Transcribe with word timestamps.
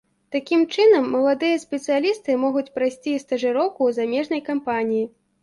Такім 0.35 0.61
чынам, 0.75 1.03
маладыя 1.15 1.57
спецыялісты 1.65 2.37
могуць 2.47 2.65
прайсці 2.79 3.13
стажыроўку 3.25 3.79
ў 3.93 4.01
замежнай 4.01 4.45
кампаніі. 4.51 5.05